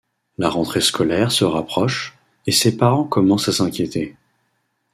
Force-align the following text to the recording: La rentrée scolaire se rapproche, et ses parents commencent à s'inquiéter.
La 0.39 0.49
rentrée 0.49 0.81
scolaire 0.81 1.31
se 1.31 1.45
rapproche, 1.45 2.17
et 2.47 2.51
ses 2.51 2.75
parents 2.75 3.03
commencent 3.03 3.49
à 3.49 3.53
s'inquiéter. 3.53 4.15